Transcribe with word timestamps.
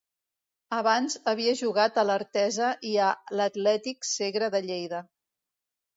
Abans 0.77 1.17
havia 1.31 1.51
jugat 1.59 2.01
a 2.01 2.05
l'Artesa 2.11 2.71
i 2.93 2.97
a 3.09 3.13
l'Atlètic 3.41 4.11
Segre 4.17 4.51
de 4.57 4.63
Lleida. 4.71 5.07